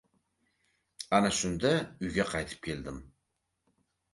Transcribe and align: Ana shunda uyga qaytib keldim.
Ana 1.17 1.31
shunda 1.39 1.73
uyga 2.07 2.25
qaytib 2.33 2.65
keldim. 2.69 2.99